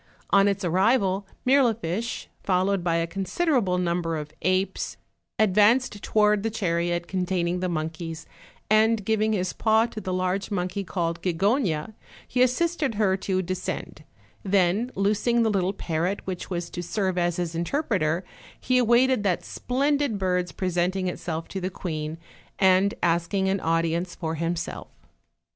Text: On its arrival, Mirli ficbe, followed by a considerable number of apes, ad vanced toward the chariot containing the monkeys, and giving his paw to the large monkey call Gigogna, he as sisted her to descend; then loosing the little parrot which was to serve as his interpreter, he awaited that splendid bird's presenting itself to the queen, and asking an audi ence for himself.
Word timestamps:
On 0.31 0.47
its 0.47 0.65
arrival, 0.65 1.27
Mirli 1.45 1.75
ficbe, 1.75 2.25
followed 2.43 2.83
by 2.83 2.95
a 2.95 3.05
considerable 3.05 3.77
number 3.77 4.17
of 4.17 4.33
apes, 4.41 4.97
ad 5.37 5.53
vanced 5.53 6.01
toward 6.01 6.41
the 6.41 6.49
chariot 6.49 7.07
containing 7.07 7.59
the 7.59 7.69
monkeys, 7.69 8.25
and 8.67 9.05
giving 9.05 9.33
his 9.33 9.53
paw 9.53 9.85
to 9.85 10.01
the 10.01 10.11
large 10.11 10.49
monkey 10.49 10.83
call 10.83 11.13
Gigogna, 11.13 11.93
he 12.27 12.41
as 12.41 12.51
sisted 12.51 12.95
her 12.95 13.15
to 13.17 13.43
descend; 13.43 14.03
then 14.43 14.89
loosing 14.95 15.43
the 15.43 15.51
little 15.51 15.71
parrot 15.71 16.21
which 16.25 16.49
was 16.49 16.71
to 16.71 16.81
serve 16.81 17.15
as 17.15 17.35
his 17.35 17.53
interpreter, 17.53 18.23
he 18.59 18.79
awaited 18.79 19.21
that 19.21 19.45
splendid 19.45 20.17
bird's 20.17 20.51
presenting 20.51 21.07
itself 21.09 21.47
to 21.49 21.61
the 21.61 21.69
queen, 21.69 22.17
and 22.57 22.95
asking 23.03 23.47
an 23.49 23.59
audi 23.59 23.93
ence 23.93 24.15
for 24.15 24.33
himself. 24.33 24.87